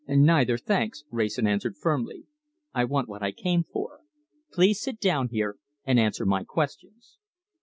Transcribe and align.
"Neither, 0.07 0.57
thanks!" 0.57 1.03
Wrayson 1.11 1.45
answered 1.45 1.77
firmly. 1.77 2.23
"I 2.73 2.85
want 2.85 3.07
what 3.07 3.21
I 3.21 3.31
came 3.31 3.63
for. 3.65 3.99
Please 4.51 4.81
sit 4.81 4.99
down 4.99 5.29
here 5.29 5.57
and 5.85 5.99
answer 5.99 6.25
my 6.25 6.43
questions." 6.43 7.19